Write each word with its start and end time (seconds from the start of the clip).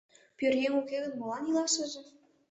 Пӧръеҥ 0.37 0.73
уке 0.81 0.97
гын, 1.03 1.13
молан 1.19 1.43
илашыже? 1.49 2.01